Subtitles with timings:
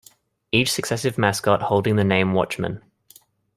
[0.51, 2.81] Each successive mascot holding the name Watchman.